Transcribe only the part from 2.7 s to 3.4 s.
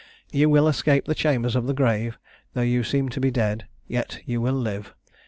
seem to be